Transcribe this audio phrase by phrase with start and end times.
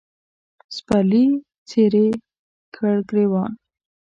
[0.75, 1.25] سپرلي
[1.67, 2.07] څیرې
[2.75, 3.51] کړ ګرېوان